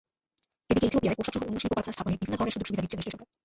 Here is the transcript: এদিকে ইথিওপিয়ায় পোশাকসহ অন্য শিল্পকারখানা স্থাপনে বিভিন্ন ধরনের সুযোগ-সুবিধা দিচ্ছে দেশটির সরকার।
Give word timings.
এদিকে 0.71 0.85
ইথিওপিয়ায় 0.89 1.17
পোশাকসহ 1.19 1.43
অন্য 1.47 1.57
শিল্পকারখানা 1.63 1.95
স্থাপনে 1.95 2.19
বিভিন্ন 2.21 2.35
ধরনের 2.39 2.53
সুযোগ-সুবিধা 2.55 2.83
দিচ্ছে 2.83 2.97
দেশটির 2.97 3.13
সরকার। 3.15 3.27